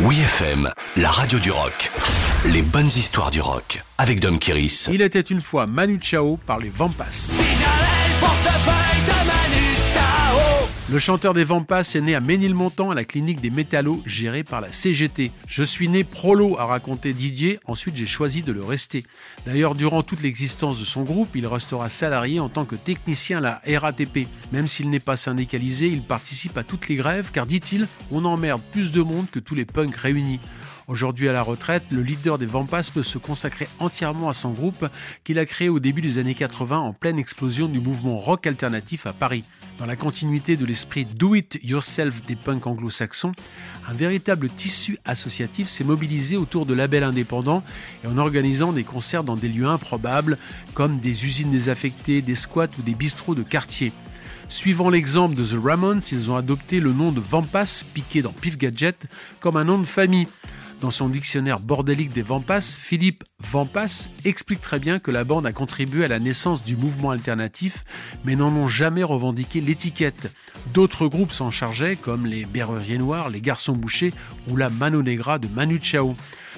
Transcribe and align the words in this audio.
Oui 0.00 0.18
FM, 0.18 0.70
la 0.96 1.08
radio 1.08 1.38
du 1.38 1.52
rock. 1.52 1.92
Les 2.46 2.62
bonnes 2.62 2.88
histoires 2.88 3.30
du 3.30 3.40
rock 3.40 3.80
avec 3.96 4.18
Dom 4.18 4.40
Kiris. 4.40 4.88
Il 4.92 5.00
était 5.00 5.20
une 5.20 5.40
fois 5.40 5.68
Manu 5.68 6.00
Chao 6.02 6.36
par 6.36 6.58
les 6.58 6.68
Vampas. 6.68 7.04
Si 7.12 7.32
Le 10.90 10.98
chanteur 10.98 11.32
des 11.32 11.44
Vampas 11.44 11.94
est 11.94 12.00
né 12.02 12.14
à 12.14 12.20
Ménilmontant 12.20 12.90
à 12.90 12.94
la 12.94 13.04
clinique 13.04 13.40
des 13.40 13.48
métallos 13.48 14.02
gérée 14.04 14.44
par 14.44 14.60
la 14.60 14.70
CGT. 14.70 15.32
Je 15.46 15.62
suis 15.62 15.88
né 15.88 16.04
prolo, 16.04 16.58
a 16.58 16.66
raconté 16.66 17.14
Didier, 17.14 17.58
ensuite 17.64 17.96
j'ai 17.96 18.04
choisi 18.04 18.42
de 18.42 18.52
le 18.52 18.62
rester. 18.62 19.02
D'ailleurs, 19.46 19.74
durant 19.74 20.02
toute 20.02 20.20
l'existence 20.20 20.78
de 20.78 20.84
son 20.84 21.02
groupe, 21.02 21.34
il 21.36 21.46
restera 21.46 21.88
salarié 21.88 22.38
en 22.38 22.50
tant 22.50 22.66
que 22.66 22.76
technicien 22.76 23.38
à 23.38 23.62
la 23.64 23.78
RATP. 23.78 24.28
Même 24.52 24.68
s'il 24.68 24.90
n'est 24.90 25.00
pas 25.00 25.16
syndicalisé, 25.16 25.86
il 25.86 26.02
participe 26.02 26.58
à 26.58 26.64
toutes 26.64 26.88
les 26.88 26.96
grèves 26.96 27.30
car, 27.32 27.46
dit-il, 27.46 27.88
on 28.10 28.26
emmerde 28.26 28.60
plus 28.70 28.92
de 28.92 29.00
monde 29.00 29.30
que 29.30 29.40
tous 29.40 29.54
les 29.54 29.64
punks 29.64 29.96
réunis. 29.96 30.38
Aujourd'hui 30.86 31.28
à 31.28 31.32
la 31.32 31.42
retraite, 31.42 31.84
le 31.90 32.02
leader 32.02 32.36
des 32.36 32.44
Vampas 32.44 32.90
peut 32.92 33.02
se 33.02 33.16
consacrer 33.16 33.68
entièrement 33.78 34.28
à 34.28 34.34
son 34.34 34.50
groupe 34.50 34.86
qu'il 35.24 35.38
a 35.38 35.46
créé 35.46 35.70
au 35.70 35.80
début 35.80 36.02
des 36.02 36.18
années 36.18 36.34
80 36.34 36.78
en 36.78 36.92
pleine 36.92 37.18
explosion 37.18 37.68
du 37.68 37.80
mouvement 37.80 38.18
rock 38.18 38.46
alternatif 38.46 39.06
à 39.06 39.14
Paris. 39.14 39.44
Dans 39.78 39.86
la 39.86 39.96
continuité 39.96 40.56
de 40.56 40.66
l'esprit 40.66 41.06
do 41.06 41.34
it 41.34 41.58
yourself 41.64 42.26
des 42.26 42.36
punks 42.36 42.66
anglo-saxons, 42.66 43.32
un 43.88 43.94
véritable 43.94 44.50
tissu 44.50 44.98
associatif 45.06 45.68
s'est 45.68 45.84
mobilisé 45.84 46.36
autour 46.36 46.66
de 46.66 46.74
labels 46.74 47.02
indépendants 47.02 47.64
et 48.04 48.06
en 48.06 48.18
organisant 48.18 48.72
des 48.72 48.84
concerts 48.84 49.24
dans 49.24 49.36
des 49.36 49.48
lieux 49.48 49.66
improbables 49.66 50.36
comme 50.74 51.00
des 51.00 51.24
usines 51.24 51.50
désaffectées, 51.50 52.20
des 52.20 52.34
squats 52.34 52.68
ou 52.78 52.82
des 52.82 52.94
bistrots 52.94 53.34
de 53.34 53.42
quartier. 53.42 53.92
Suivant 54.48 54.90
l'exemple 54.90 55.34
de 55.34 55.42
The 55.42 55.56
Ramones, 55.62 56.02
ils 56.12 56.30
ont 56.30 56.36
adopté 56.36 56.78
le 56.78 56.92
nom 56.92 57.12
de 57.12 57.20
Vampas, 57.20 57.84
piqué 57.94 58.20
dans 58.20 58.32
Pif 58.32 58.58
Gadget, 58.58 59.06
comme 59.40 59.56
un 59.56 59.64
nom 59.64 59.78
de 59.78 59.86
famille. 59.86 60.28
Dans 60.80 60.90
son 60.90 61.08
dictionnaire 61.08 61.60
bordélique 61.60 62.12
des 62.12 62.22
Vampas, 62.22 62.60
Philippe 62.60 63.24
Vampas 63.40 64.08
explique 64.24 64.60
très 64.60 64.78
bien 64.78 64.98
que 64.98 65.10
la 65.10 65.24
bande 65.24 65.46
a 65.46 65.52
contribué 65.52 66.04
à 66.04 66.08
la 66.08 66.18
naissance 66.18 66.62
du 66.62 66.76
mouvement 66.76 67.10
alternatif, 67.10 67.84
mais 68.24 68.36
n'en 68.36 68.52
ont 68.52 68.68
jamais 68.68 69.02
revendiqué 69.02 69.60
l'étiquette. 69.60 70.32
D'autres 70.74 71.08
groupes 71.08 71.32
s'en 71.32 71.50
chargeaient, 71.50 71.96
comme 71.96 72.26
les 72.26 72.44
Berruriers 72.44 72.98
Noirs, 72.98 73.30
les 73.30 73.40
Garçons 73.40 73.74
Bouchés 73.74 74.12
ou 74.48 74.56
la 74.56 74.68
Mano 74.68 75.02
Negra 75.02 75.38
de 75.38 75.48
Manu 75.48 75.80
Chao. 75.82 76.16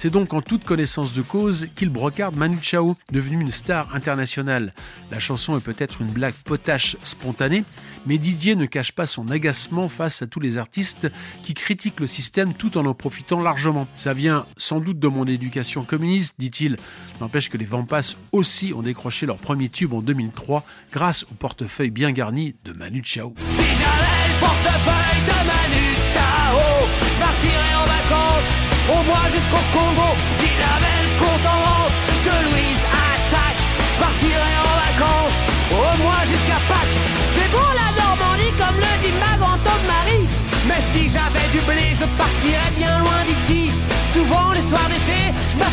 C'est 0.00 0.10
donc 0.10 0.32
en 0.32 0.40
toute 0.40 0.62
connaissance 0.62 1.12
de 1.12 1.22
cause 1.22 1.66
qu'il 1.74 1.88
brocarde 1.88 2.36
Manu 2.36 2.58
Chao, 2.62 2.94
devenu 3.10 3.40
une 3.40 3.50
star 3.50 3.92
internationale. 3.96 4.72
La 5.10 5.18
chanson 5.18 5.58
est 5.58 5.60
peut-être 5.60 6.00
une 6.00 6.06
blague 6.06 6.36
potache 6.44 6.96
spontanée, 7.02 7.64
mais 8.06 8.16
Didier 8.16 8.54
ne 8.54 8.66
cache 8.66 8.92
pas 8.92 9.06
son 9.06 9.28
agacement 9.28 9.88
face 9.88 10.22
à 10.22 10.28
tous 10.28 10.38
les 10.38 10.56
artistes 10.56 11.10
qui 11.42 11.52
critiquent 11.52 11.98
le 11.98 12.06
système 12.06 12.54
tout 12.54 12.78
en 12.78 12.86
en 12.86 12.94
profitant 12.94 13.40
largement. 13.40 13.88
Ça 13.96 14.14
vient 14.14 14.46
sans 14.56 14.78
doute 14.78 15.00
de 15.00 15.08
mon 15.08 15.26
éducation 15.26 15.82
communiste, 15.82 16.36
dit-il. 16.38 16.76
N'empêche 17.20 17.50
que 17.50 17.58
les 17.58 17.64
Vampas 17.64 18.14
aussi 18.30 18.72
ont 18.72 18.82
décroché 18.82 19.26
leur 19.26 19.38
premier 19.38 19.68
tube 19.68 19.94
en 19.94 20.00
2003 20.00 20.64
grâce 20.92 21.24
au 21.24 21.34
portefeuille 21.34 21.90
bien 21.90 22.12
garni 22.12 22.54
de 22.64 22.72
Manu 22.72 23.02
Chao. 23.04 23.30
De 23.30 23.44
Manu 25.44 25.96
Chao 26.14 26.47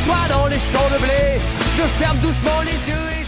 m'assois 0.05 0.27
dans 0.33 0.47
les 0.47 0.55
champs 0.55 0.89
de 0.93 1.01
blé. 1.01 1.39
Je 1.77 1.83
ferme 2.03 2.17
doucement 2.19 2.61
les 2.63 2.91
yeux 2.91 3.24